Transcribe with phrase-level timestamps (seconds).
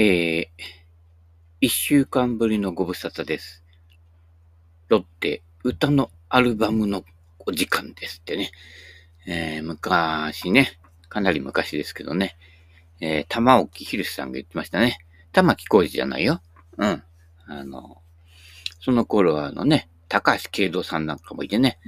[0.00, 0.46] えー、
[1.60, 3.64] 一週間ぶりのご無沙汰です。
[4.86, 7.02] ロッテ、歌のアルバムの
[7.40, 8.52] お時間ですってね。
[9.26, 12.36] えー、昔ね、かなり昔ですけどね、
[13.00, 15.00] えー、玉置ひるしさんが言ってましたね。
[15.32, 16.42] 玉置浩二じゃないよ。
[16.76, 17.02] うん。
[17.48, 18.00] あの、
[18.80, 21.80] その頃はあのね、高橋慶三さんなんかもいてね、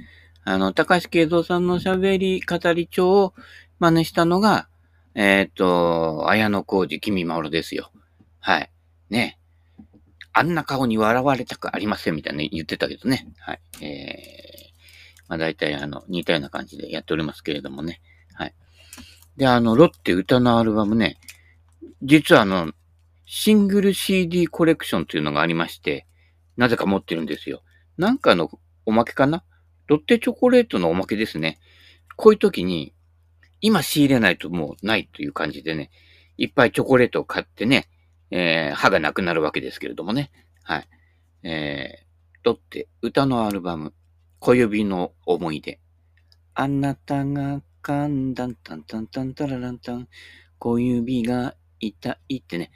[0.43, 3.33] あの、高橋慶三さんの喋り語り帳を
[3.79, 4.67] 真似したのが、
[5.15, 7.89] えっ、と、綾野浩二、君まおろですよ。
[8.41, 8.69] はい。
[9.09, 9.39] ね。
[10.33, 13.27] あんな顔に笑われたくありませんみたいな言ってたけどね。
[13.39, 13.59] はい。
[13.81, 18.01] えー、まあ大体あの、似たような感じでやっておりますけれどもね。
[18.33, 18.53] はい。
[19.37, 21.17] で、あの、ロッテ歌のアルバムね、
[22.01, 22.73] 実はあの、
[23.25, 26.05] シングル CD コレクションというのがありまして、
[26.57, 27.63] なぜか持ってるんですよ。
[27.97, 28.49] なんかの
[28.85, 29.43] おまけかな？
[29.87, 31.59] ロッテチョコレートのおまけですね。
[32.15, 32.93] こういう時に、
[33.59, 35.91] 今仕入れないともうないという感じでね、
[36.37, 37.89] いっぱいチョコレートを買ってね、
[38.31, 40.31] えー、歯がなくなるわけですけれどもね。
[40.63, 40.89] はい。
[41.43, 42.05] えー、
[42.43, 43.93] ロッテ歌のアルバム、
[44.39, 45.79] 小指の思い出。
[46.55, 50.07] あなたが噛んだんたんたんたんたららんたん、
[50.59, 52.71] 小指が痛いってね、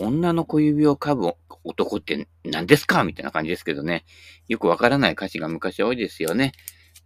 [0.00, 4.04] 女の小指を噛む男って何ですかみたいな感じですけどね。
[4.48, 6.52] よくわからない歌詞が昔多いですよね。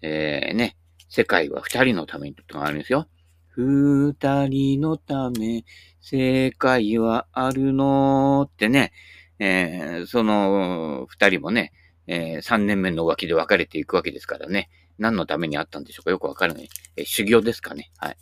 [0.03, 0.77] えー、ね。
[1.09, 3.09] 世界は二人のためにとかあるんですよ。
[3.57, 4.15] 二
[4.49, 5.65] 人のため、
[6.01, 8.93] 世界はあるのってね。
[9.39, 11.73] えー、その二人もね、
[12.07, 14.69] えー、三年目の浮気で別れていくわけですからね。
[14.99, 16.11] 何のためにあったんでしょうか？
[16.11, 16.69] よくわからない。
[16.97, 17.91] えー、修行ですかね？
[17.97, 18.17] はい。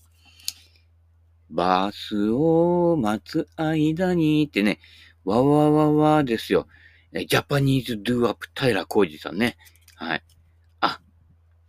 [1.50, 4.78] バスを待つ間にってね、
[5.24, 6.66] わわわわですよ。
[7.12, 9.56] えジャパニーズドゥアップ平浩二さんね。
[9.96, 10.22] はい。
[10.80, 11.00] あ、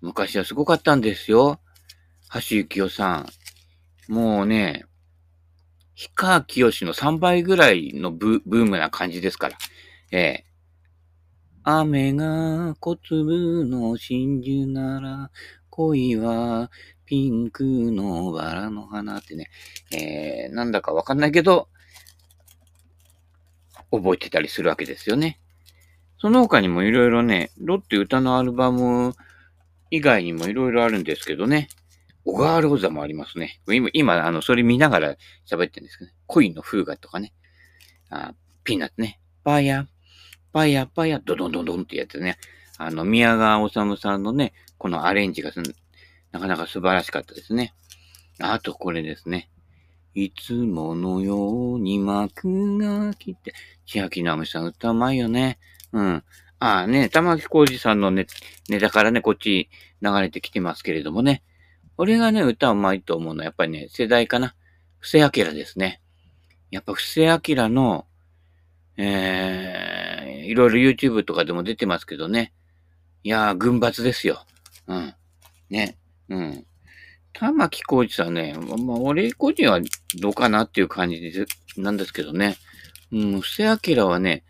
[0.02, 1.60] 昔はすごかったんですよ。
[2.34, 3.26] 橋幸夫さん。
[4.10, 4.86] もうね、
[5.96, 9.58] 氷川きよしの3倍ぐらいのブブームな感じですから。
[10.12, 10.46] ええ
[11.64, 15.32] 雨が小粒の真珠なら、
[15.70, 16.72] 恋は
[17.06, 19.52] ピンクのバラの花ってね、
[19.92, 21.68] えー、なんだかわかんないけど、
[23.92, 25.40] 覚えてたりするわけですよね。
[26.18, 29.14] その他にもいろいろね、ロッテ歌のアルバム
[29.92, 31.68] 以外にもいろいろあるんですけどね、
[32.26, 33.60] 小川ローザもありますね。
[33.68, 35.16] 今、今、あの、それ見ながら
[35.50, 36.16] 喋ってるんですけどね。
[36.28, 37.34] 恋の風雅とかね。
[38.10, 39.20] あピーナッツね。
[39.44, 39.88] パヤ、
[40.52, 42.38] パヤパヤ、ドドンドンドンってやつね。
[42.78, 45.62] あの、宮川治さんのね、このアレンジがす
[46.32, 47.74] なかなか素晴らしかったですね。
[48.40, 49.50] あとこれですね。
[50.16, 53.54] いつものように幕が来て、
[53.86, 55.60] 千秋直美さん歌うまいよね。
[55.92, 56.24] うん。
[56.60, 58.28] ああね、玉木浩二さんのね、
[58.70, 59.70] ネタからね、こっち
[60.02, 61.44] 流れてきてますけれどもね。
[62.02, 64.56] 俺がね、歌うまいと思うのはやっぱりね、世代かな。
[65.00, 66.02] 布施明ですね。
[66.72, 68.06] やっぱ布施明の、
[68.96, 72.54] えー、いろいろ YouTube とかでも出てますけどね。
[73.24, 74.46] いやー、軍閥ですよ。
[74.88, 75.14] うん。
[75.70, 75.98] ね。
[76.30, 76.66] うん。
[77.34, 79.82] 玉木浩二さんね、まあ、俺個人は
[80.22, 81.46] どうかなっていう感じで
[81.76, 82.56] なんですけどね。
[83.12, 84.46] うん、布施明はね、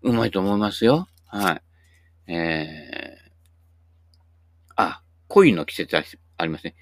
[0.00, 1.08] うまいと思いますよ。
[1.26, 1.60] は
[2.26, 2.32] い。
[2.32, 5.94] えー、あ、恋の季節
[6.38, 6.74] ありますね。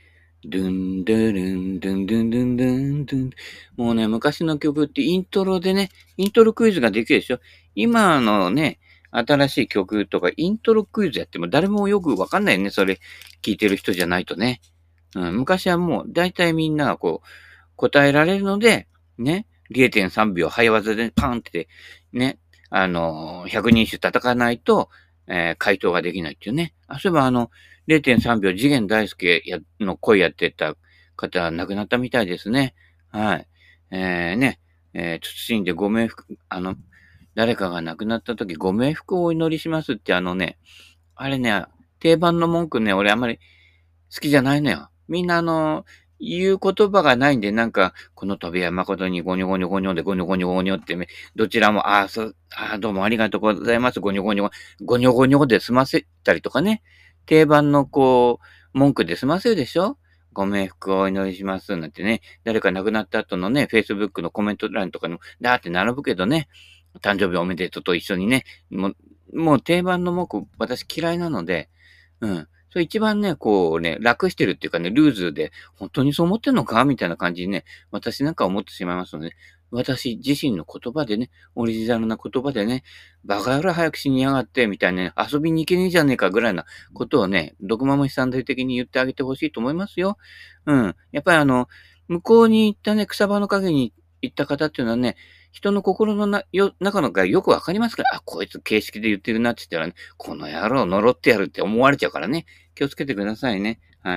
[0.47, 3.31] ドゥンドゥルン、ドゥンドゥンドゥンドゥンドゥン。
[3.77, 5.89] もうね、昔の曲ってイントロでね、
[6.19, 7.41] イントロクイズができるでしょ？
[7.75, 8.79] 今のね、
[9.11, 12.71] 新しい曲とかイントロクイズやっても誰もよくわかんないよね。
[12.71, 13.01] それ
[13.43, 14.61] 聞いてる人じゃないとね。
[15.15, 17.29] うん、昔はもう大体みんながこう
[17.77, 21.69] 答えられるので、ね、0.3秒早技でパンって
[22.13, 22.39] ね、
[22.69, 24.91] あの、100人種叩かないと、
[25.27, 26.75] えー、回答ができないっていうね。
[26.89, 27.51] あ、そういえばあの、
[27.89, 30.75] 0.3秒次元大介やの声やってた
[31.17, 32.75] 方は亡くなったみたいですね。
[33.11, 33.49] はい。
[33.91, 34.59] えー、ね、
[34.95, 36.77] えー、謹んでご冥福、あの、
[37.35, 40.59] 誰かが亡くなった時ご冥福をお祈りしますってあのね、
[41.15, 41.65] あれね、
[42.01, 43.39] 定番の文句ね、俺あんまり
[44.13, 44.91] 好きじゃないのよ。
[45.09, 45.85] みんなあの、
[46.21, 50.97] 言う言葉がないんで、なんか、この飛びは誠にゴニョゴニョゴニョでゴニョゴニョゴニョって、
[51.37, 54.01] どちらも、ああ、そう、ああ、どうもありがとうございます。
[54.01, 54.51] ゴニョゴニョ、
[54.85, 56.83] ゴニョゴニョで済ませたりとかね。
[57.27, 58.41] 定番のこ
[58.75, 59.99] う、文句で済ませるでしょ？
[60.33, 61.77] ご冥福をお祈りします。
[61.77, 62.21] なんてね。
[62.43, 66.49] 誰か亡くなった後のね、Facebook のコメント欄とかにも、だーって並ぶけどね。
[67.01, 68.45] 誕生日おめでとうと一緒にね。
[68.71, 68.97] もう、
[69.33, 71.69] もう定番の文句、私嫌いなので、
[72.21, 72.49] うん。
[72.71, 76.85] それ一番ね、こうね、楽してるっていうかね、ルーズで、本当にそう思ってんのか？
[76.85, 79.37] みたいな感じにね、私なんか思ってしまいますので、
[79.75, 82.85] 私自身の言葉でね、オリジナルな言葉でね、
[83.25, 90.17] バカ野郎早く死にやがって、みたいなね、遊びに行けねえじゃねえかぐらいなことをね、毒まむしさん的に言ってあげてほしいと思いますよ。
[90.67, 90.97] うん。
[91.11, 91.69] やっぱりあの、
[92.07, 93.93] 向こうに行ったね、草場の陰に
[94.23, 95.17] 言った方っていうのはね、
[95.51, 103.81] 人の心のなよ中のがよくわかりますから、あ、こいつ形式で言ってるなって言ったらね、この野郎呪ってやるって思われちゃうからね、気をつけてくださいね。
[104.03, 104.17] はい。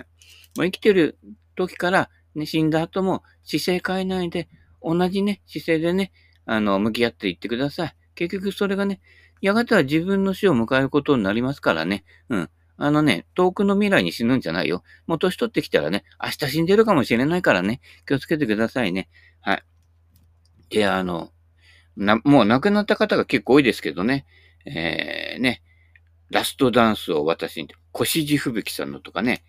[0.56, 1.18] もう生きてる
[1.56, 4.48] 時から、ね、死んだ後も姿勢変えないで、
[4.81, 6.12] 同じね、姿勢でね、
[6.45, 7.95] あの、向き合っていってください。
[8.15, 9.01] 結局それがね、
[9.41, 12.03] やがては自分の死を迎えることになりますからね。
[12.29, 12.50] うん。
[12.79, 14.83] あのね、遠くの未来に死ぬんじゃないよ。
[15.07, 19.09] もう年取ってきたらね、明日死んでるかもしれないからね、気をつけてくださいね。
[19.41, 19.63] はい。
[20.69, 21.31] で、あの、
[21.95, 24.25] な、もう亡くなった方が結構多いですけどね、
[24.65, 25.63] えー、ね、
[26.29, 29.44] ラストダンスを私に、腰地吹雪さんのとかね、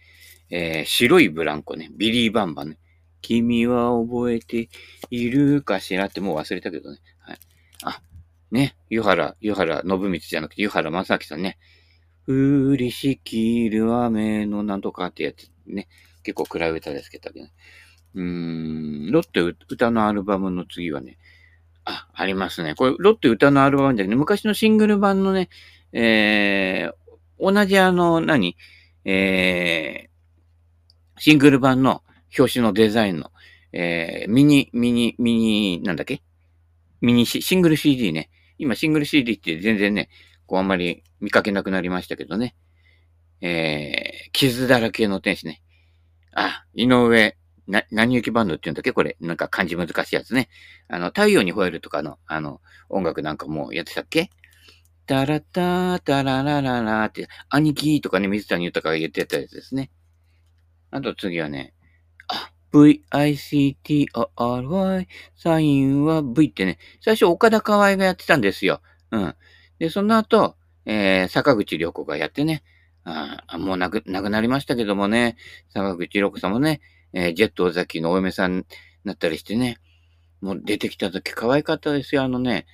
[0.50, 2.78] えー、白いブランコね、ビリーバンバンね、
[3.28, 4.70] 君は覚えて
[5.10, 6.98] いるかしらってもう忘れたけどね。
[7.18, 7.38] はい。
[7.82, 8.00] あ、
[8.50, 11.58] ね、湯原、湯原信光じゃなくて湯原正明さんね。
[12.26, 15.88] 降りしきる雨のなんとかってやつね。
[16.22, 17.52] 結構暗い歌ですけどね。
[18.14, 21.18] うーん、ロッテ歌のアルバムの次はね、
[21.84, 22.74] あ、ありますね。
[22.74, 25.50] これ、ロッテ歌のアルバムじゃね、昔のシングル版のね、
[25.92, 28.56] えー、同じあの、何？
[29.04, 32.02] えー、シングル版の
[32.36, 33.30] 表紙のデザインの、
[33.72, 36.22] えー、ミニ、ミニ、ミニ、なんだっけ？
[37.00, 38.30] ミニシ、シングル CD ね。
[38.58, 40.08] 今、シングル CD って全然ね、
[40.46, 42.56] こうあんまり見かけなくなりましたけどね。
[43.40, 45.62] えー、傷だらけの天使ね。
[46.32, 47.36] あ、井上、
[47.66, 48.92] な、何行きバンドって言うんだっけ？
[48.92, 49.16] これ。
[49.20, 50.48] なんか漢字難しいやつね。
[50.88, 54.30] あの、太陽に吠えるとかの、あの、音楽なんかもやってたっけ？
[55.06, 59.90] タラタータララララって、兄貴とかね、水谷豊が言ってたやつですね。
[60.90, 61.74] あと次はね、
[62.72, 63.08] V-I-C-T-O-R-Y、
[65.36, 68.80] サインは V ってね、最初岡田河合がやってたんですよ。
[69.10, 69.34] うん。
[69.78, 72.62] で、その後、えー、坂口良子がやってね、
[73.04, 75.36] あもう亡く、亡くなりましたけどもね、
[75.72, 76.80] 坂口良子さんもね、
[77.12, 78.64] えー、ジェット尾崎のお嫁さんに
[79.04, 79.78] なったりしてね、
[80.40, 82.22] もう出てきた時可愛かったですよ。
[82.22, 82.66] あのね、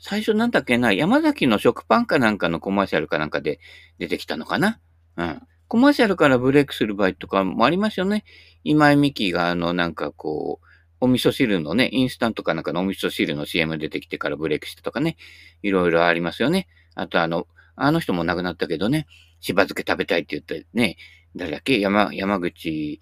[0.00, 3.60] 最初なんだっけな、山崎の食パンかなんかのコマーシャルかなんかで
[3.98, 4.80] 出てきたのかな
[5.16, 5.42] うん。
[5.68, 8.24] コマーシャルからブレイクする場合とかもありますよね。
[8.64, 10.66] 今井美樹があの、なんかこう、
[11.00, 15.16] お味噌汁のね、インスタントかなんかのお味噌汁の CM 出てきてからブレイクしたとかね、
[15.62, 16.68] いろいろありますよね。
[16.94, 19.06] あとあの、あの人も亡くなったけどね、
[19.40, 20.96] しば漬け食べたいって言ってね、
[21.34, 23.00] 誰だっけ山、山口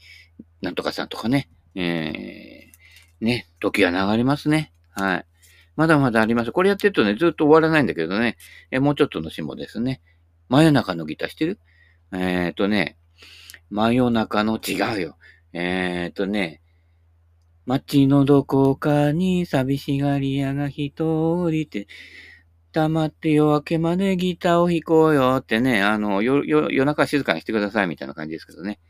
[0.63, 4.73] なんとかさんとかね、えー、ね、時は流れますね。
[4.93, 5.27] はい。
[5.77, 6.53] まだまだあります。
[6.53, 8.37] これやってるとね、ずっと終わらないんだけどね、
[8.71, 10.01] えもうちょっとの下ですね。
[10.49, 11.59] 真夜中のギターしてる？
[12.13, 12.17] え
[12.51, 12.97] っ、ー、とね、
[13.71, 15.17] 真夜中の違うよ。
[15.53, 16.61] えっ、とね、
[17.67, 20.93] 街のどこかに寂しがり屋が一
[21.51, 21.87] 人って、
[22.73, 28.81] 黙って夜明けまでギターを弾こうよってね、あの、夜、夜中静かにしてくださいみたいな感じですけどね。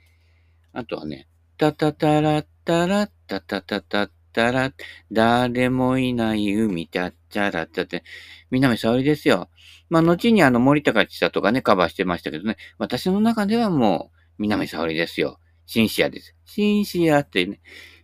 [0.73, 4.73] あとはね、タタタラッタラッタタタタッタラ
[5.11, 8.05] 誰もいない海ちゃっちゃらってって、
[8.51, 9.49] 南沙織ですよ。
[9.89, 15.39] まあ、後にあの森高千里がね、カバーしてましたけどね、私の中ではもう、南沙織ですよ。
[15.71, 16.35] シンシアです。
[16.47, 17.61] シンシアってね、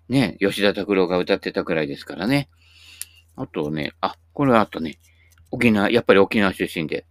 [0.09, 2.49] ね、吉田拓郎が歌ってたくらいですからね。
[3.35, 5.01] あとね、あ、これはあとね、
[5.51, 7.07] 沖縄、やっぱり沖縄出身で。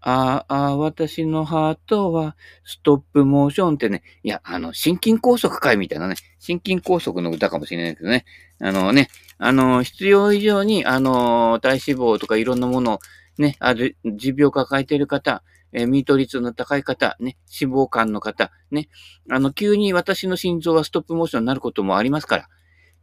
[0.00, 8.26] ああ、私のハートはストップモーションってね、いや、あの、心筋梗塞会みたいなね、心筋梗塞の歌かもしれないけどね、
[8.60, 12.98] あのね、あの、必要以上に、あの、体脂肪とかいろんなものを
[13.38, 15.42] ね、ある、持病抱えている方、
[15.76, 18.88] えー、ミート率の高い方、ね、脂肪肝の方、ね、
[19.30, 22.48] あの、急に私の心臓はストップモーションになることもありますから、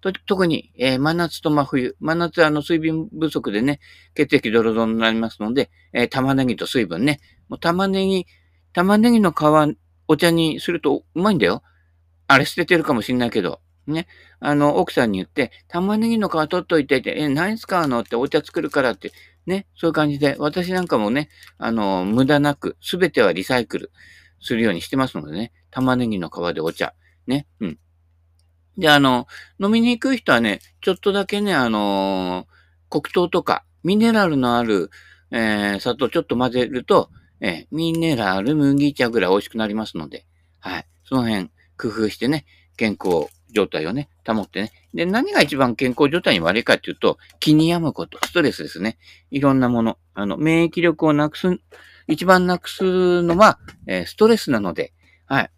[0.01, 3.79] と特に、えー、真夏と真冬、真夏はあの水分不足でね、
[4.15, 8.25] 血液ドロドロになりますので、えー、玉ねぎと水分ね、もう玉ねぎ、
[8.73, 9.77] 玉ねぎの皮、
[10.07, 11.61] お茶にするとうまいんだよ。
[12.27, 14.07] あれ捨ててるかもしんないけど、ね。
[14.39, 19.11] あの、奥さんに言って、玉ねぎの皮取っといてって、え、何使うのってお茶作るからって、
[19.45, 19.67] ね。
[19.75, 23.91] そういう感じで、私なんかもね、あの、無駄なく、すべてはリサイクル
[24.39, 25.51] するようにしてますのでね。
[25.71, 26.93] 玉ねぎの皮でお茶。
[27.27, 27.47] ね。
[27.59, 27.79] うん。
[28.77, 29.27] で、あの、
[29.59, 32.47] 飲みに行く人はね、ちょっとだけね、あの
[32.89, 34.89] 黒糖とか、ミネラルのある、
[35.31, 37.09] えー、砂糖ちょっと混ぜると、
[37.41, 40.25] えー、ミネラル麦茶ぐらい美味しくなりますので、
[40.59, 40.87] はい。
[41.03, 42.45] その辺、工夫してね、
[42.77, 44.71] 健康状態をね、保ってね。
[44.93, 48.97] で、何が一番健康状態に悪いかっていうと、気に病むこと、ストレスですね。
[49.31, 49.97] いろんなもの。
[50.13, 51.47] あの、免疫力をなくす、
[52.07, 54.93] 一番なくすのは、えー、ストレスなので、
[55.25, 55.51] はい。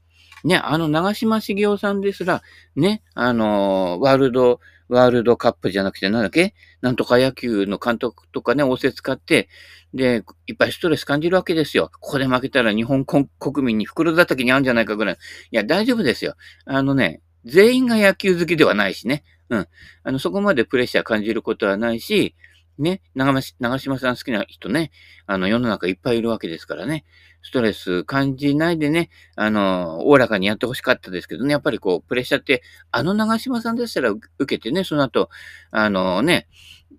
[0.43, 2.43] ね、あの、長島茂雄さんですら、
[2.75, 6.53] ね、あの、ワールド、ワールドカップじゃなくて、なんだっけ？
[6.81, 9.49] なんとか野球の監督とかね、仰せ使って、
[9.95, 11.89] で、いっぱいストレス感じるわけですよ。
[11.99, 13.27] ここで負けたら日本国
[13.63, 15.15] 民に袋叩きに合うんじゃないかぐらい。
[15.15, 15.17] い
[15.55, 16.35] や、大丈夫ですよ。
[16.65, 19.23] あのね、全員が野球好きではないしね。
[19.49, 19.67] うん。
[20.03, 22.35] あの、そこまでプレッシャー感じることはないし、
[22.77, 23.41] ね、長
[23.79, 24.91] 島さん好きな人ね、
[25.27, 27.05] あの、世の中いっぱいいるわけですからね、
[27.41, 35.29] ストレス感じないでね、あの、おおらかにやってほしかったですけどね、やっぱりこう、プレッシャーって、あの長島さんでしたら受けてね、その後、
[35.71, 36.47] あのね、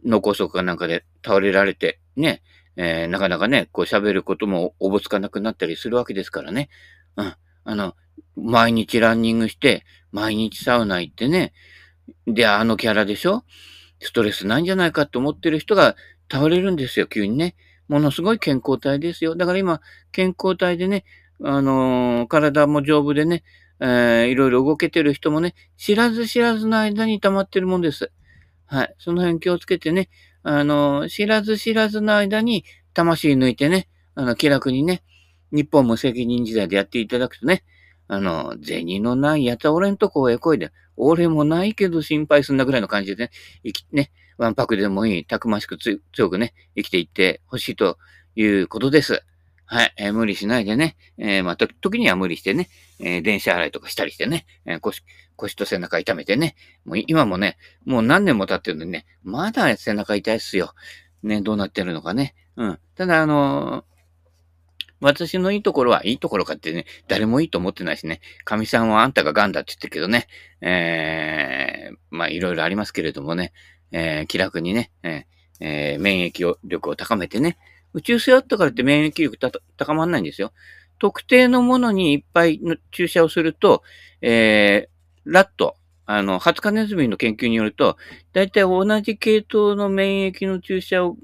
[0.05, 2.43] 脳梗塞かなんかで倒れられて、ね、
[2.77, 6.69] えー、なかなかね、こう喋ることもおぼつかなくなったりするわけですからね。
[7.17, 7.35] うん。
[7.67, 7.95] あの、
[8.37, 11.53] 毎日ランニングして、毎日サウナ行ってね、
[12.27, 13.45] で、あのキャラでしょ？
[14.01, 15.97] ストレスないんじゃないかって思ってる人が
[16.31, 17.57] 倒れるんですよ、急にね。
[17.89, 19.35] ものすごい健康体ですよ。
[19.35, 19.81] だから今、
[20.13, 21.05] 健康体でね、
[21.43, 23.43] あのー、体も丈夫でね、
[23.81, 28.13] えー、いろいろ動けてる人もね、知らず知らずの間に溜まってるもんです。
[28.67, 28.95] はい。
[28.99, 30.09] その辺気をつけてね、
[30.43, 35.03] あのー、知らず知らずの間に魂抜いてね、あの、気楽にね、
[35.53, 37.65] 日本無責任時代でやっていただくとね、
[38.09, 43.31] あの、銭のないやつは俺んとこへ来いで、俺もないけど心配すんなぐらいの感じでね、
[43.65, 47.99] 生き、ね、ワンパクでもいい、たくましく強くね、生きていってほしいと
[48.35, 49.23] いうことです。
[49.69, 52.69] はい、えー、無理しないでね、えー、まあ、時には無理してね、
[53.01, 55.03] えー、電車洗いとかしたりしてね、え腰、
[55.35, 60.73] 腰と背中痛めてね、もう今もね、もう何年も経ってるんでね、まだ背中痛いっすよ。
[61.25, 62.37] ね、どうなってるのかね。
[62.57, 62.79] うん。
[62.95, 63.85] ただ、あの
[65.01, 70.27] 私のいいところは、いいところかってね、誰もいいと思ってないしね、神さんはあんたが癌だって言ってるけどね、
[70.61, 73.53] えー、まあいろいろありますけれどもね、
[73.93, 77.59] えー、気楽にね、えー、え、免疫力を高めてね、
[77.93, 79.39] 宇宙性あったからって免疫力
[79.77, 80.53] 高まらないんですよ。
[80.99, 83.83] 特定のものにいっぱいの注射をすると、
[84.21, 85.77] えー、ラット、
[86.07, 87.97] あの、ハツカネズミの研究によると、
[88.33, 91.17] だいたい同じ系統の免疫の注射を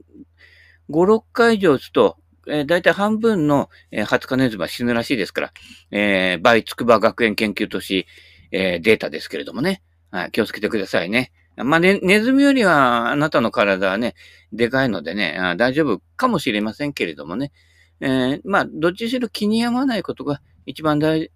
[0.91, 5.53] 5、6回以上打つと、えー、だいたい半分の、えー、ハツカネズミは死ぬらしいですから、
[5.91, 8.07] えー、バイツクバ学園研究都市、
[8.51, 9.83] えー、データですけれどもね。
[10.11, 11.33] はい、気をつけてくださいね。
[11.57, 14.15] まあ、ね、ネズミよりはあなたの体はね、
[14.53, 17.53] でかいのでね、あ大丈夫かもしれませんけれどもね。
[18.01, 21.31] えー、まあ、どっちにしろ気に病まないことが一番大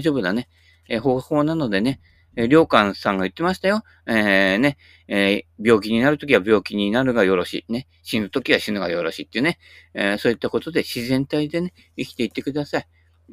[0.00, 0.48] 丈夫なね、
[0.88, 2.00] えー、方法なのでね、
[2.36, 3.82] えー、りょうかんさんが言ってましたよ。
[4.06, 7.72] えー、ね、えー、病気になるときは病気になるがよろしい。
[7.72, 9.58] ね、死ぬときは死ぬがよろしいっていうね、
[9.94, 12.86] えー、そういったことで自然体でね、生きていってください。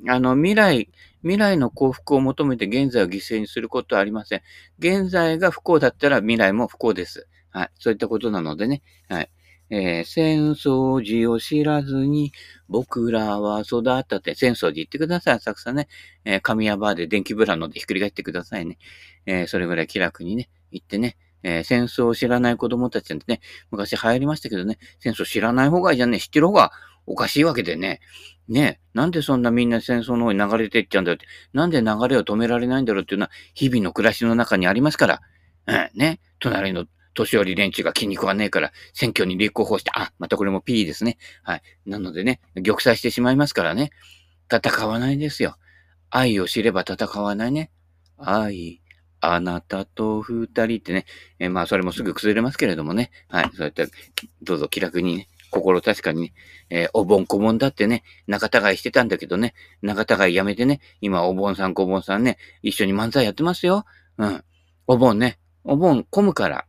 [0.07, 0.89] あの、未来、
[1.21, 4.41] 未来の幸福を求めて現在を犠牲にすることはありません。
[4.79, 7.27] 現在が不幸だったら未来も不幸です。
[7.51, 7.69] はい。
[7.79, 8.81] そういったことなのでね。
[9.09, 9.29] はい。
[9.69, 12.31] えー、戦争時を知らずに
[12.67, 15.87] 僕らは育ったって、戦争時言ってください、浅草ね。
[16.25, 18.77] えー、神谷バーで電気ブランドでひっくり返ってくださいね。
[19.25, 21.17] えー、それぐらい気楽にね、行ってね。
[21.43, 26.71] えー、戦争を知らない子供たちなんてね、昔流行りましたけどね、戦争知らない方がいいじゃんね、知ってる方が
[27.05, 28.01] おかしいわけでね。
[28.47, 35.21] ねなんでそんなみんな戦争の方に流れていっちゃうんだろうって、なんで流れを止められないんだろうっていうのは、日々の暮らしの中にありますから。
[35.67, 36.19] うん、ね。
[36.39, 36.85] 隣の
[37.19, 41.17] 年寄り連中が筋肉はねえから、選挙に立候補して、あ、またこれも P ですね。
[41.43, 41.61] はい。
[41.85, 43.91] なのでね、玉砕してしまいますからね。
[44.51, 45.57] 戦わないですよ。
[46.09, 47.71] 愛を知れば戦わないね。
[48.17, 48.81] 愛、
[49.21, 51.05] あなたと二人ってね。
[51.39, 53.11] え、まあ、それもすぐ崩れますけれどもね。
[53.27, 53.49] はい。
[53.53, 53.87] そうやって、
[54.41, 56.33] どうぞ気楽にね、心確かにね、
[56.69, 63.85] えー、お盆小盆だってね、仲違いしてたんだけどね、仲違いやめてね、今お盆さん小盆さんね、一緒に漫才やってますよ。
[64.17, 64.43] うん。
[64.87, 66.65] お盆ね、お盆混むから、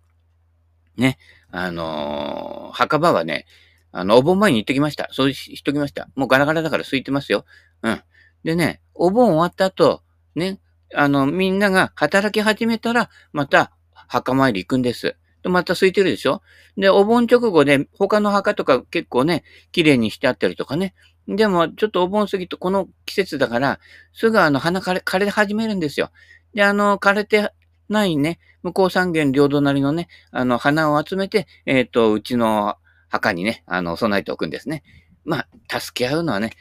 [1.00, 1.18] ね、
[1.50, 3.46] あのー、墓場はね、
[3.90, 5.08] あの、お盆前に行ってきました。
[5.10, 6.08] そうしときました。
[6.14, 7.44] もうガラガラだから空いてますよ。
[7.82, 8.02] うん。
[8.44, 10.02] でね、お盆終わった後、
[10.36, 10.60] ね、
[10.94, 15.16] あの、みんなが働き始めたら、また墓参り行くんです。
[15.42, 16.42] で、また空いてるでしょ？
[16.76, 19.42] で、お盆直後で他の墓とか結構ね、
[19.72, 20.94] 綺麗にしてあったりとかね。
[21.26, 23.80] でも、ちょっとお盆過ぎとこの季節だから、
[24.12, 26.10] すぐあの花枯れ、枯れ始めるんですよ。
[26.54, 27.52] で、あの、枯れて
[27.90, 32.76] ないね、向こう三軒両隣のね、あの、花を集めて、えっ、ー、と、うちの
[33.08, 34.82] 墓にね、あの、備えておくんですね。
[35.24, 36.52] まあ、助け合うのはね、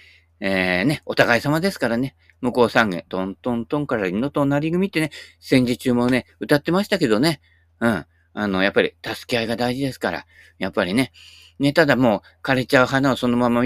[0.42, 7.42] えー、ね、お互い様ですからね、向こう三軒、トントントンから犬となり組ってね、戦時中もね、歌ってましたけどね、
[7.80, 8.06] うん。
[8.34, 10.26] あの、やっぱり助け合いが大事ですから、
[10.58, 11.12] やっぱりね、
[11.60, 13.64] ね、ただもう枯れちゃう花をそのまま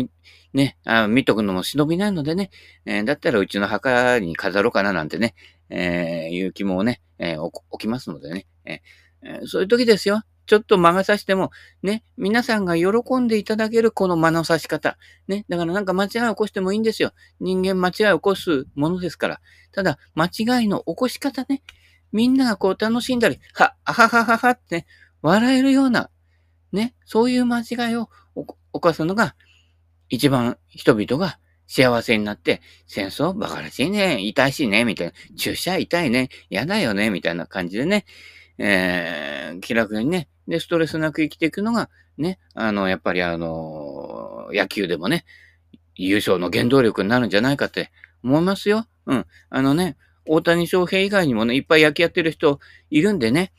[0.53, 2.49] ね、あ見とくのも忍びないのでね、
[2.85, 5.35] えー、だったらうちの墓に飾ろうかななんてね、
[5.73, 10.21] えー、いう気もね、えー、起きますのでね、えー、そういう時ですよ。
[10.45, 11.51] ちょっと魔が差しても、
[11.81, 14.97] ね、皆さんが喜んでいただけるこの魔の差し方。
[15.27, 17.11] ね、だからなんか間違いを起こしてもいいんですよ。
[17.39, 19.41] 人間間違いを起こすものですから。
[19.71, 21.63] ただ、間違いの起こし方ね、
[22.11, 24.85] みんながこう楽しんだり、は、あははははってね、
[25.21, 26.09] 笑えるような、
[26.73, 29.35] ね、そういう間違いを起こすのが、
[30.09, 38.05] 一番人々が幸せになって、戦争馬鹿らしいね、痛いしね、みたいな、注射痛いね、嫌だよね、みたいな感じでね、
[38.57, 45.25] えー、気楽にね、で、ストレスなく生きていくのが、ね、あの、やっぱりあの、野球でもね、
[45.95, 47.91] 優勝の原動力になるんじゃないかって
[48.23, 48.85] 思いますよ。
[49.05, 49.25] うん。
[49.49, 53.51] あのね、大谷翔平以外にもね、いっぱい野球やってる人いるんでね、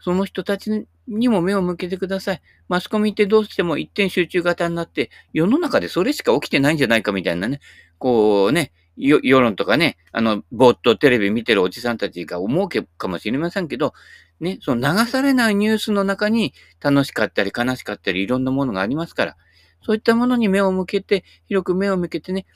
[0.00, 2.42] その人たちにも目を向けてください。
[2.68, 7.60] マスコミってどうしても一点集中型になって、世の中でそれしか起きてないんじゃないかみたいなね、
[7.98, 13.94] こうね、世論とかね、あの、ぼーっとテレビ見てるおじさんたちが思うかもしれませんけど、
[14.40, 19.36] ね、その流されないニュースの中に楽しかったり悲しかったりいろんなものがありますから、
[19.84, 22.46] そういったものに目を向けて、広く目を向けてね、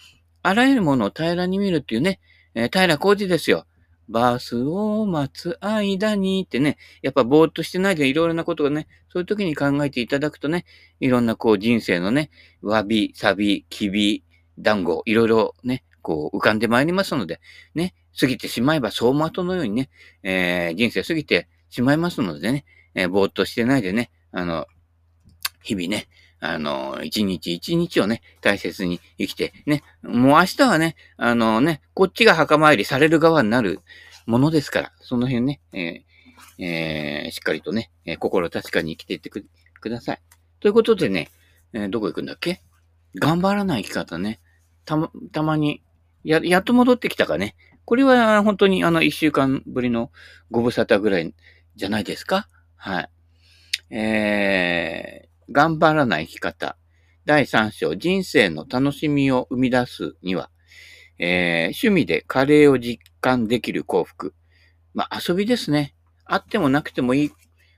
[0.43, 2.21] あらゆるものを平らに見るっていうね、
[2.55, 3.67] えー、平浩二ですよ。
[4.09, 10.65] バスを待つ間にってね、やっぱぼーっとしてないでいろいろなことがね、そういう時に考えていただくとね、
[11.01, 12.31] いろんなこう人生のね、
[12.63, 14.25] わび、さび、きび、
[14.59, 17.41] 団子、いろいろね、こう浮かんでまいりますので、
[17.75, 19.91] ね、過ぎてしまえば走馬灯のようにね、
[20.23, 24.67] えー、人生過ぎてしまいますのでね、えー、ぼーっとしてないでね、あの、
[25.63, 26.09] 日々ね、
[26.41, 33.81] あの、一日一日をね、大切に生きて、ね、もう明日はね、あのね、こっちが墓参りされる側になる
[34.27, 39.45] ものですから、その辺ね、えーえー、しっかりとね、えー、心確かに生きていってく
[39.89, 40.21] ださい。
[40.61, 41.29] ということでね、
[41.73, 42.63] え、どこ行くんだっけ？
[43.15, 44.41] 頑張らない生き方ね、
[44.85, 45.83] たま、たまに、
[46.25, 47.57] や、やっと戻ってきたかね。
[47.85, 50.11] これは本当にあの一週間ぶりの
[50.51, 51.35] ご無沙汰ぐらい
[51.77, 52.49] じゃないですか？
[52.77, 53.11] はい。
[53.95, 56.77] えー、頑張らない生き方。
[57.25, 60.51] 第3章、人生の楽しみを生み出すには、
[61.19, 64.35] えー、趣味でカレーを実感できる幸福。
[64.95, 65.95] まあ、遊びですね。
[66.25, 67.31] あってもなくてもいい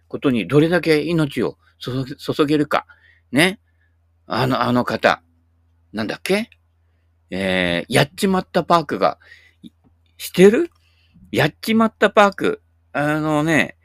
[0.06, 2.86] ことにどれだけ命を注げるか。
[3.32, 3.60] ね。
[4.26, 5.22] あの、あの方。
[5.94, 6.50] なんだっけ？
[7.30, 9.18] えー、やっちまったパークが、
[10.18, 10.70] してる？
[11.32, 12.62] やっちまったパーク。
[12.92, 13.77] あのね、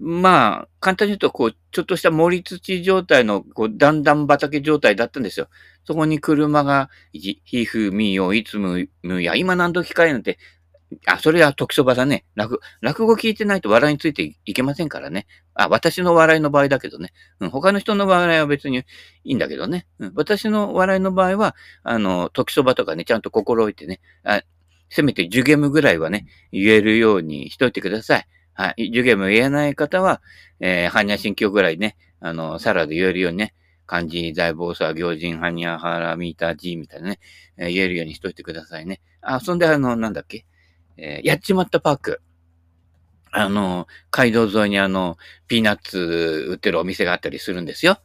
[0.00, 5.48] まあ、簡単に言うと、こう、ちょっとした森土状態の、こう、段々畑状態だったんですよ。
[5.84, 10.38] そこに車が、ひふみよ、いつむむや、今何度聞かれるのって、
[11.06, 12.24] あ、それは時そばだね。
[12.34, 15.26] 落、落語聞いてないと笑いについていけませんからね。
[15.54, 17.12] あ、私の笑いの場合だけどね。
[17.40, 18.84] うん、他の人の笑いは別にい
[19.24, 19.86] いんだけどね。
[19.98, 24.42] うん、私の笑いの場合は、あの、時そばとかね、ちゃんと心置いてね、あ
[24.90, 28.26] せめてジュゲムぐらいはね、言えるようにしといてください。
[28.58, 28.88] はい。
[28.88, 30.20] 受験も言えない方は、
[30.58, 33.54] えー、般若心経ぐらいね、あの、サラで言えるようにね、
[33.86, 37.20] 漢字、財宝さ、行人、般若、ハラ、ミータ、ジーみたいなね、
[37.56, 39.00] えー、言えるようにしといてくださいね。
[39.20, 40.44] あ、そんであの、なんだっけ、
[40.96, 42.20] えー、やっちまったパーク。
[43.30, 48.00] あの、街道沿いにあの、ピーナッツ売ってるお店があったりするんですよ。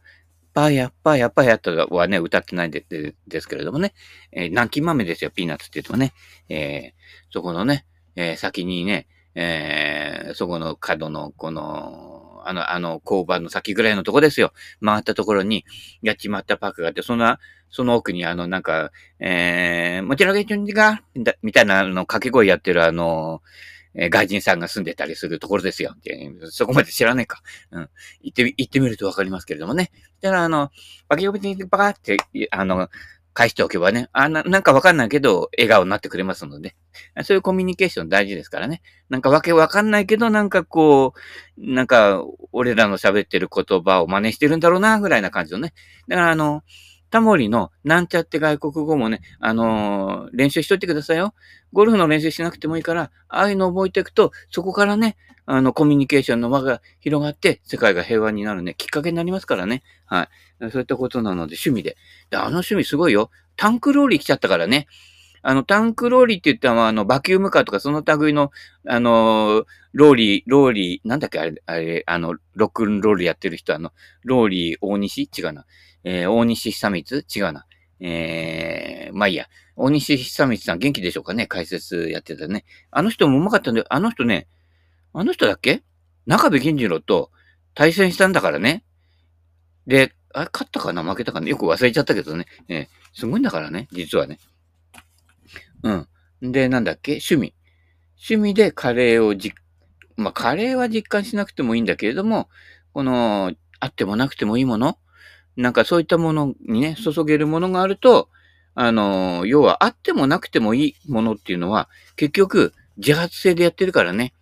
[0.52, 3.92] パーヤ、パーヤ、パーヤとはね、歌ってないででですけれどもね、
[4.30, 6.12] えー、南京豆ですよ、ピーナッツって言うとね、
[6.48, 14.52] えー、そこのね、えー、先にね、えー、そこの角の、この、あの、あの、交番の先ぐらいのとこですよ。
[14.84, 15.64] 回ったところに、
[16.02, 21.02] やっちまったパークがあって、そんな、その奥にあの、なんか、えー、もちろんげちゅんじが、
[21.42, 23.42] みたいな、あの、掛け声やってるあの、
[23.94, 25.94] えー、外人さんが住んでたりするところですよ。
[26.50, 27.42] そこまで知らないか。
[27.70, 27.88] うん。
[28.22, 29.90] 行って、行ってみるとわかりますけれどもね。
[30.20, 30.70] だから、あの、
[31.08, 32.16] バケ呼びにバカって、
[32.50, 32.88] あの、
[33.34, 36.76] 返しておけばね、あな、なんかわかんないけど、笑顔になってくれますので、
[37.24, 38.80] そういうコミュニケーション大事ですからね。
[39.10, 41.14] なんかわけわかんないけど、なんかこ
[41.58, 45.74] う、なんか、俺らの喋ってる言葉を真似してるんだろうな、ぐらいな感じのね。
[46.08, 46.62] だからあの、
[47.14, 51.32] タモリのなんちゃって外国語もね、あのー、練習しといてくださいよ。
[51.72, 59.84] ゴルフの練習しなくてもいいから、ああいうの覚えていくと、そこからね、あの、コミュニケーションの輪が広がって、世界が平和になるね、きっかけになりますからね。
[60.06, 60.28] は
[60.60, 60.70] い。
[60.72, 61.96] そういったことなので、趣味で。
[62.30, 63.30] で、あの趣味すごいよ。
[63.54, 64.88] タンクローリー来ちゃったからね。
[65.42, 68.50] あの、タンクローリーって言ったのは、あの、バキュームカーとかその類の、
[68.88, 73.92] あの、ローリー、ローリー、なんだっけあれ、あれ、あの、ロックンロールやってる人、あの、
[74.24, 75.30] ローリー大西？
[75.38, 75.64] 違うな。
[76.04, 77.24] えー、大西久光？
[77.34, 77.66] 違うな。
[78.00, 79.48] えー、まあいいや。
[79.76, 81.46] 大西久光さん元気でしょうかね？
[81.46, 82.64] 解説やってたね。
[82.90, 84.46] あの人もうまかったんで、あの人ね、
[85.12, 85.82] あの人だっけ？
[86.26, 87.30] 中部銀次郎と
[87.74, 88.84] 対戦したんだからね。
[89.86, 91.02] で、あれ、勝ったかな？
[91.02, 91.48] 負けたかな？
[91.48, 92.46] よく忘れちゃったけどね。
[92.68, 94.38] えー、すごいんだからね、実はね。
[95.82, 96.52] うん。
[96.52, 97.12] で、なんだっけ？
[97.14, 97.54] 趣味。
[98.16, 99.52] 趣味でカレーをじ、
[100.16, 102.48] まあ、カレーは実感しなくてもいいんだけれども、
[102.92, 104.98] この、あってもなくてもいいもの
[105.56, 108.28] なんかそういったものにね、注げるものがあると、
[108.74, 114.34] あの、要はあってもなくてもいいものっていうのは、結局、自発性でやってるからね。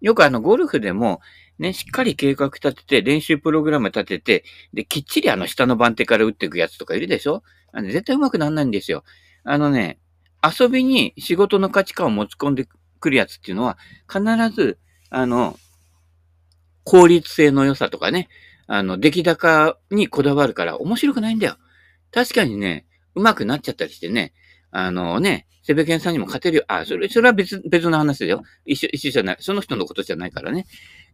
[0.00, 1.20] よくあの、ゴルフでも、
[1.58, 7.42] ね、しっかり計画立てて、練習プログラム立てて、で、きっちりあの下の番手から打っていくやつとかいるでしょ？
[7.72, 9.04] あの絶対うまくなんないんですよ。
[9.44, 9.98] あのね、
[10.42, 12.66] 遊びに仕事の価値観を持ち込んで
[12.98, 13.78] くるやつっていうのは、
[14.10, 14.22] 必
[14.54, 14.78] ず、
[15.10, 15.56] あの、
[16.84, 18.28] 効率性の良さとかね、
[18.74, 21.56] あの、出来高にこだわるから面白くないんだよ。
[22.10, 24.32] 確かにね、上手くなっちゃったりしてね、
[24.70, 26.64] あのね、セベケンさんにも勝てるよ。
[26.68, 28.42] あ、それ、それは別、別の話だよ。
[28.64, 29.36] 一緒、一緒じゃない。
[29.40, 30.64] その人のことじゃないからね。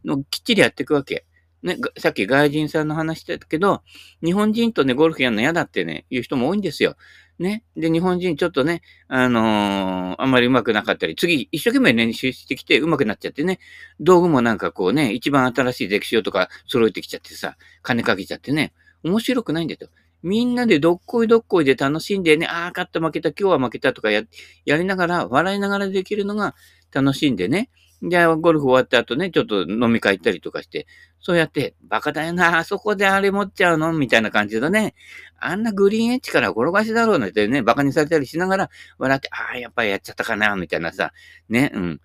[0.04, 1.26] のきっちりやっていくわけ。
[1.64, 3.82] ね、さっき外人さんの話だけど、
[4.24, 6.94] 日本人とね、ゴルフやるの嫌だってね、言う人も多いんですよ。
[7.38, 7.62] ね。
[7.76, 13.58] で、日本人ちょっとね、あのー、あんまり上手くなかったり、次、一生懸命練習してきて上手くなっちゃってね、
[14.00, 18.72] 道具もなんかこうね、一番新しい歴史とか揃えてきちゃってさ、金かけちゃってね、
[19.04, 19.88] 面白くないんだよ。
[20.22, 24.22] みんなでどっこいどっこいで楽しんでね、ああ、勝った負けた、今日は負けたとかや、
[24.64, 26.56] やりながら、笑いながらできるのが
[26.92, 27.70] 楽しんでね。
[28.02, 30.86] じゃあ、ゴルフ終わった後ね、ちょっと飲み会行ったりとかして、
[31.20, 33.92] そうやって、バカだよな、あそこであれ持っちゃうの？
[33.92, 34.94] みたいな感じでね、
[35.40, 41.12] あんなグリーンエッジから転がしだろうなんてね、バカにされたりしながら、笑って、ああ、やっぱりやっちゃったかな、みたいなさ、
[41.48, 42.00] ね、うん、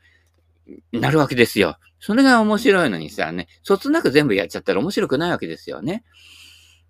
[0.91, 1.77] なるわけですよ。
[1.99, 6.03] それが面白いのにさ、ね、そつなく全部やっちゃったら面白くないわけですよね。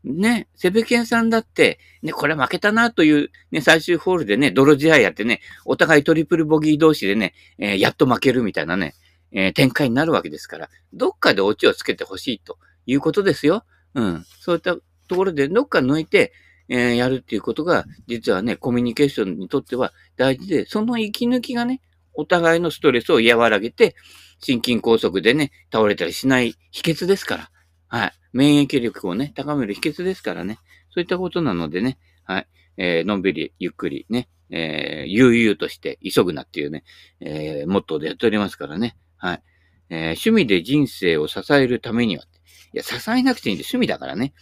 [0.03, 8.95] ね、セベケンさんだって、ね、これ負けたなという、ね、最終ホールでね、泥試合やってね、お互いトリプルボギー同士でね、えー、やっと負けるみたいなね、
[9.31, 13.63] えー、展開になるわけですから、どっかでオチをつけてほしいということですよ。
[13.95, 14.25] うん。
[14.41, 14.75] そういった
[15.07, 16.33] ところで、どっか抜いて、
[16.67, 21.81] えー、やるっていうことが、実はね、コミュニケーションにとっては大事で、その息抜きがね、
[22.13, 23.95] お互いのストレスを和らげて、
[24.39, 27.51] 心筋梗塞でね、倒れたりしない秘訣ですから。
[27.87, 28.13] はい。
[28.33, 30.59] 免疫力をね、高める秘訣ですからね。
[30.89, 32.47] そういったことなのでね、はい。
[32.77, 36.83] えー、のんびり、ゆっくりね、えー、悠々として急ぐなっていうね、
[37.19, 38.97] えー、モットーでやっておりますからね。
[39.17, 39.43] はい。
[39.89, 42.23] えー、趣味で人生を支えるためには。
[42.73, 44.33] いや、支えなくていいんで趣味だからね。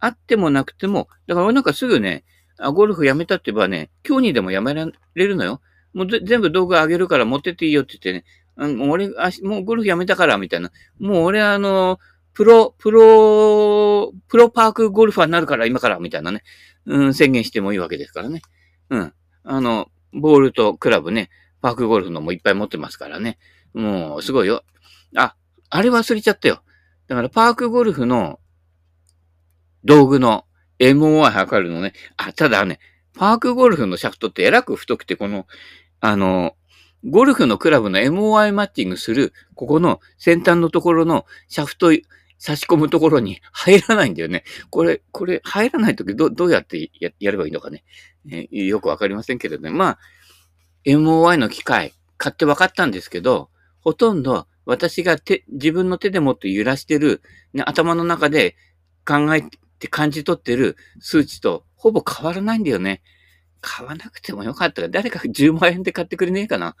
[0.00, 2.24] あってもなくても、だから俺なんかすぐね、
[2.58, 5.60] あ、ゴルフやめたって言えばね、今日にでもやめられるのよ。
[5.92, 8.24] もう全部道具あげるから持ってっていいよって言ってね、
[8.56, 10.70] あもう俺あ、もうゴルフやめたから、みたいな。
[10.98, 11.98] もう俺あの、
[12.34, 16.42] プロ、プロ、プロパークゴルファーになるから今からみたいなね、
[16.84, 18.42] うん、宣言してもいいわけですからね。
[18.90, 19.14] うん。
[19.44, 23.38] あの、ボールとクラブね、パークゴルフのもいっぱい持ってますからね。
[23.72, 24.64] もう、すごいよ。
[25.16, 25.36] あ、
[25.70, 26.62] あれ忘れちゃったよ。
[27.06, 28.40] だからパークゴルフの
[29.84, 30.44] 道具の
[30.80, 31.92] MOI 測るのね。
[32.16, 32.80] あ、ただね、
[33.14, 35.46] パークゴルフのシャフトってえらく太くて、この、
[36.00, 36.56] あの、
[37.06, 41.92] ゴルフのクラブの MOI マッチングする、ここの先端のところのシャフト
[42.44, 44.44] 差し込むところに 入らないんだよね。
[44.68, 47.84] これ、これ、入らないときど、どうやってややればいいのかね。
[48.30, 49.70] えー、よくわかりませんけれどね。
[49.70, 49.98] まあ、
[50.84, 53.48] MOI の機械、買って分かったんですけど、
[53.80, 57.22] ほとんど私が手、自分の手でもって揺らしてる、
[57.54, 58.56] ね、頭の中で
[59.06, 59.40] 考え
[59.78, 63.00] て感じ取ってる数値とほぼ変わらないんだよね。
[63.62, 66.76] 買わなくてもよかったら誰か10万円で買ってくれねえかな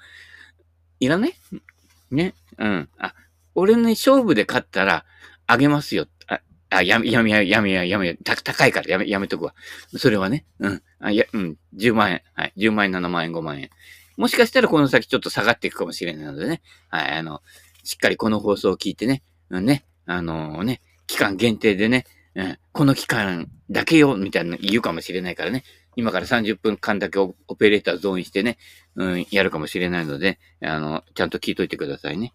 [1.00, 1.32] いらね
[2.10, 2.88] ねうん。
[2.98, 3.14] あ、
[3.54, 5.06] 俺に勝負で買ったら、
[5.46, 6.06] あげますよ。
[6.26, 9.54] あ、あやめ、やめ、やめ、やめ、た、高いからやめ、やめとくわ。
[9.96, 10.44] それはね。
[10.58, 10.82] うん。
[11.00, 11.56] あ、や、うん。
[11.76, 12.22] 10万円。
[12.34, 12.52] はい。
[12.56, 13.70] 10万円、7万円、5万円。
[14.16, 16.62] もしかしたらこの先ちょっと下がっていくかもしれないのでね。
[16.88, 17.12] はい。
[17.12, 17.42] あの、
[17.82, 19.22] しっかりこの放送を聞いてね。
[19.50, 19.84] うんね。
[20.06, 20.80] あのー、ね。
[21.06, 22.04] 期間限定でね。
[22.34, 22.58] うん。
[22.72, 25.64] この期間だけよ、みたいな言うかもしれないからね。
[25.96, 28.58] 今から30分間だけオペレーター増員してね。
[28.96, 32.32] うん、やるかもしれないので、あの、ちゃんと聞いといてくださいね。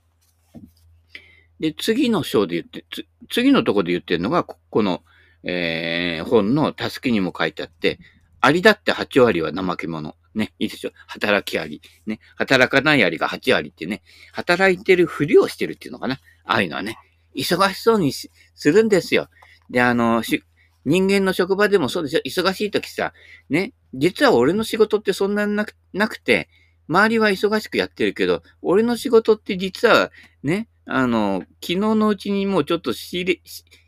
[1.59, 2.85] で、次の章で言って、
[3.29, 5.03] 次のとこで言ってるのが、この、
[5.43, 7.99] えー、本のたすきにも書いてあって、
[8.41, 10.15] ありだって8割は怠け者。
[10.35, 11.81] ね、いいでしょ働きあり。
[12.05, 16.19] ね、働かないありが8割ってね、働いてるふりをしてるっていうのかな。
[16.45, 16.97] ああいうのはね、
[17.35, 18.29] 忙しそうにす
[18.65, 19.27] るんですよ。
[19.69, 20.23] で、あの、
[20.85, 22.21] 人間の職場でもそうですよ。
[22.25, 23.13] 忙しい時さ、
[23.49, 26.47] ね、実は俺の仕事ってそんなになくなくて、
[26.87, 33.41] 周りは忙しくやってるけど、俺の仕事って実はね、あの、昨日のうちにもうちょっと仕入れ、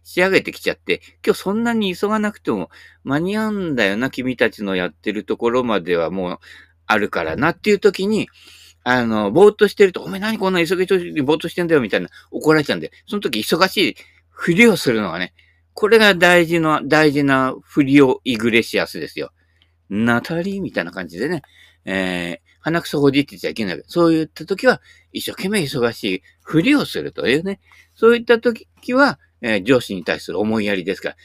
[0.04, 2.70] 仕上げてきちゃって、今日そんなに急がなくても
[3.04, 6.40] 間に合うんだよな、君たちのやってるところまではもう
[6.86, 8.30] あるからなっていう時に、
[8.84, 13.96] あの、ぼーっとしてると、お前何こんな急ぎとにぼーっとしてんだよみたいな怒られちゃうんで、その時忙しい
[14.30, 15.34] ふりをするのがね、
[15.74, 19.32] これが大事な、大事なフリオ・イグレシアスですよ。
[19.90, 21.42] ナタリーみたいな感じでね、
[21.86, 23.84] えー、鼻くそほじってちゃいけない。
[23.88, 27.60] そういった時は、一生懸命忙しいふりをするというね。
[27.96, 31.16] そういった時は、えー、上司に対する思いやりですから。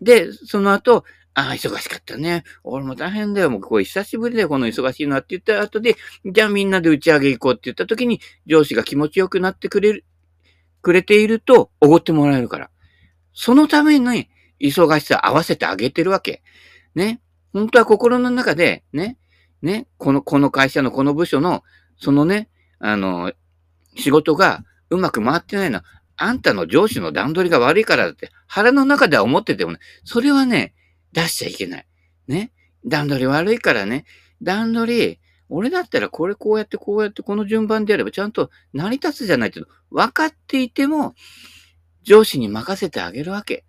[0.00, 2.42] で、その後、ああ、忙しかったね。
[2.64, 3.50] 俺も大変だよ。
[3.50, 4.48] もうこれ久しぶりだよ。
[4.48, 10.04] この忙しいなって言った後で、じゃあみんなで打ち上げ行こうって言った時に、上司が気持ちよくなってくれる、
[10.82, 12.70] くれていると、おごってもらえるから。
[13.34, 16.42] そのために、忙しさ合わせてあげてるわけ。
[16.96, 17.20] ね。
[17.52, 19.16] 本当は心の中で、ね。
[19.62, 21.62] ね、この、この会社のこの部署の、
[21.98, 23.32] そのね、あの、
[23.96, 25.82] 仕事がうまく回ってないな。
[26.16, 30.74] あんたの上司の段取りが悪いからだって、腹の中では思っててもね、それはね、
[31.12, 31.86] 出しちゃいけない。
[32.26, 32.52] ね。
[32.84, 34.04] 段取り悪いからね。
[34.42, 41.14] 段取り、俺だったらこれこうやってこうやってこの順番でやればちゃんと成り立つじゃないけど、分かっていても、
[42.02, 43.64] 上司に任せてあげるわけ。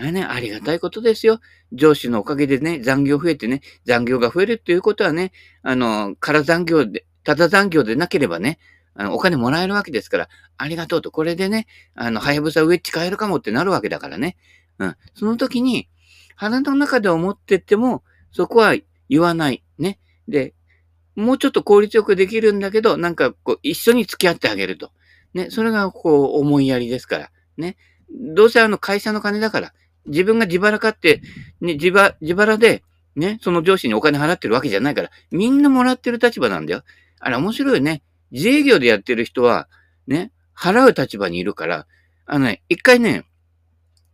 [0.00, 1.40] あれね、ありがたいことですよ。
[1.72, 5.30] 上司のおかげでね、残業増えてね、残業が増えるっていうことはね、
[5.62, 8.58] あの、空残業で、ただ残業でなければね、
[8.94, 14.38] あの、お金もらえるわけですから、ありがとうと、これでね、あの、はやぶさウェッジ買えるかもってなるわけだからね。
[14.78, 14.96] うん。
[15.14, 15.90] その時に、
[16.34, 18.74] 腹の中で思ってても、そこは
[19.10, 19.62] 言わない。
[19.78, 19.98] ね。
[20.28, 20.54] で、
[21.14, 24.92] もうちょっと効率よくできるんだけど、なんかこう、一緒に付き合ってあげると。
[25.34, 25.50] ね。
[25.50, 27.30] それがこう、思いやりですから。
[27.58, 27.76] ね。
[28.10, 29.74] どうせあの会社の金だから、
[30.06, 31.22] 自分が自腹買って、
[31.60, 32.82] ね、自腹、自腹で、
[33.16, 36.82] ね、その上司にお金払ってるわけじゃないから、みんなもらってる立場なんだよ。
[37.18, 38.02] あれ面白いね。
[38.30, 39.68] 自営業でやってる人は、
[40.06, 41.86] ね、払う立場にいるから、
[42.26, 43.24] あのね、一回ね、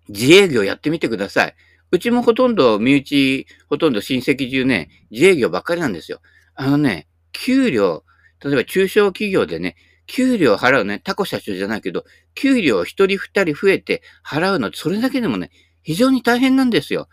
[0.08, 1.54] 自営業やってみてください。
[1.90, 6.20] うちもほとんど身内、ほとんど親戚中ね、自営業ばっかりなんですよ。
[6.54, 8.04] あのね、給料、
[8.44, 15.50] 例えば中小企業でね、給料払うね、タコ社長じゃないけど、給料一人二人増えて払うの、それだけでもね、
[15.86, 17.08] 非常に大変なんですよ。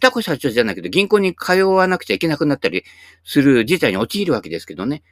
[0.00, 2.84] タコ社長じゃないけど、銀行に通わなくちゃいけなくなったり
[3.22, 5.02] する事態に陥るわけですけどね。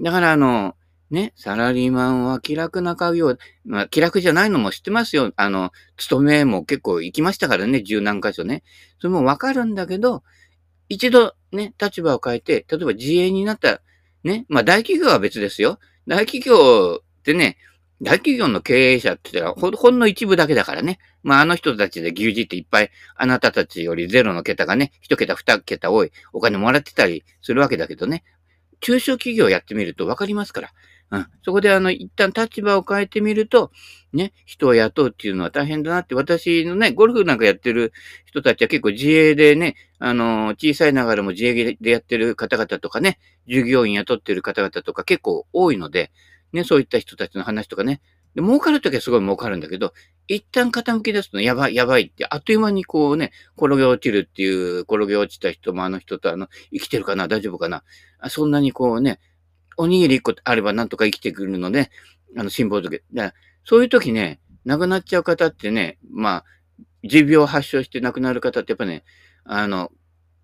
[0.00, 0.74] だから、あの、
[1.10, 5.34] ね、サラリーマンは気楽な家業、まあ、気楽じゃないのも知ってますよ。
[5.36, 8.62] あの、勤めも結構行きましたからね、十何箇所ね。
[9.00, 10.22] それもわかるんだけど、
[10.88, 13.82] 一度ね、立場を変えて、例えば自営になった、
[14.24, 15.78] ね、まあ大企業は別ですよ。
[16.06, 17.58] 大企業ってね、
[18.02, 20.98] 大企業の経営者って言ったらほ、んの一部だけだからね。
[21.22, 28.22] まあ、あの人たちで牛耳っていっぱい、あなたたちよりゼロの桁がね、一桁二桁多いお金もらってたりするわけだけどね。
[28.80, 30.70] 中小企業やってみるとわかりますから。
[31.10, 31.26] うん。
[31.44, 33.70] そこであの、一旦立場を変えてみると、
[34.12, 37.92] ね、人を雇うっていうのは大変だなって、私のね、ゴルフなんかやってる
[38.24, 46.10] 人たちは結構自営でね、あの、小さいながらも自営でやってる方々とかね、従業員雇ってる方々とか結構多いので、
[46.52, 48.00] ね、そういった人たちの話とかね、
[48.34, 49.94] で儲かるときはすごい儲かるんだけど、
[50.28, 57.82] 一旦傾き出すとやばい、やばいって、あっという間にこうね、転げ落ちるっていう、転げ落ちた人もあの人とあの、生きてるかな大丈夫かな。
[58.28, 59.20] そんなにこうね、
[59.78, 61.90] おにぎり一個あればなんとか生きてくるので、
[62.36, 63.02] あの、辛抱づけ。
[63.14, 63.32] だ
[63.64, 66.44] そういう時ね、亡くなっちゃう方ってね、まあ、
[67.04, 69.04] 持病発症して亡くなる方ってやっぱね、
[69.44, 69.90] あの、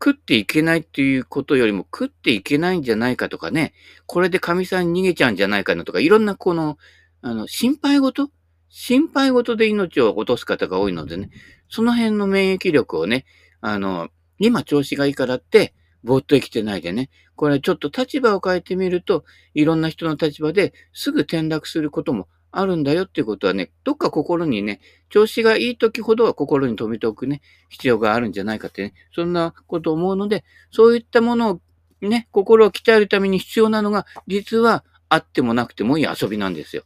[0.03, 3.73] 食っていけないっていうことよりも食っていけないんじゃないかとかね、
[4.07, 6.77] これで神さん逃げちゃうんじゃないかなとか、いろんなこの、
[7.21, 8.33] あの、心配事？
[8.69, 11.31] 心配事で命を落とす方が多いのでね、
[11.69, 13.27] その辺の免疫力をね、
[13.61, 17.09] あの、今調子がいいからって、ぼーっと生きてないでね。
[17.37, 31.61] これちょっと立場を変えてみると、いろんな人の立場ですぐ転落することもあるんだよっていうことはね、どっか心にね、調子がいい時ほどは心に留めておくね、必要があるんじゃないかってね、そんなこと思うので、そういったものを
[32.07, 36.85] ね、心を鍛えるために必要なのが、実はあってもなくてもいい遊びなんですよ。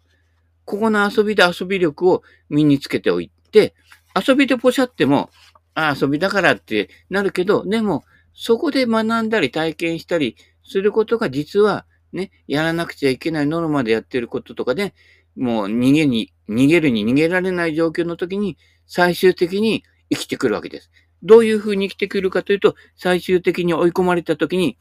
[0.65, 3.75] ここの遊びで遊び力を身につけておいて、
[4.15, 5.31] 遊びでポシャっても、
[5.75, 14.95] あ遊びだからってなるけど、でも、そこで学んだり体験したりすることが実はね、やらなくちゃいけないノルマでやってることとかで、
[15.37, 20.91] もう逃げに、逃げるに逃げられない状況の時に最終的に生きてくるわけです。
[21.23, 24.79] どういうふうに生きてくるかというと、最終的に追い込まれた時に、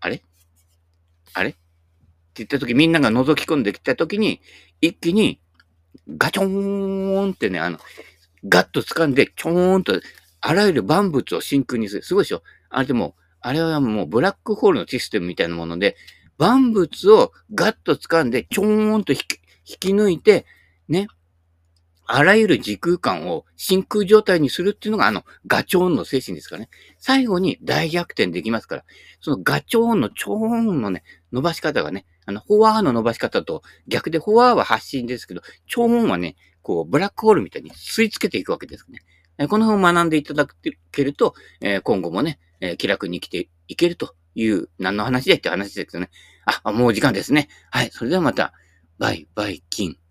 [0.00, 0.22] あれ？
[1.34, 1.50] あれ？
[1.50, 1.58] って
[2.36, 4.40] 言った時、みんなが覗き込んできた時に、
[4.80, 5.40] 一気に
[6.16, 7.78] ガチョーンってね、あの、
[8.48, 10.00] ガッと掴んで、ちょーんと、
[10.40, 12.02] あらゆる万物を真空にする。
[12.02, 12.42] すごいでしょ？
[12.70, 15.96] あれでも、あれはもうブラックホールのシステムみたいなもので、
[16.38, 20.46] 万物をガッと掴んで、ちょーんと引き引き抜いて、
[20.88, 21.08] ね、
[22.06, 26.68] あらゆる時空間を真空状態にするっていうのがあのガチョーンの精神ですからね。
[26.98, 28.84] 最後に大逆転できますから、
[29.20, 39.00] そのガチョーンのチョーンのね、伸ばし方がね、あの、フォワーの伸ばし方と逆で、フォワーは発信ですけど、チョーンはね、こう、ブラックホールみたいに吸い付けていくわけですね。
[39.48, 40.46] この辺を学んでいただ
[40.92, 46.10] けると、えー、今後もね、えー、気楽に生きていけるという、何の話でって話ですけどね。
[46.62, 47.48] あ、もう時間ですね。
[47.70, 47.90] はい。
[47.90, 48.52] それではまた、
[48.98, 50.03] バイバイキン。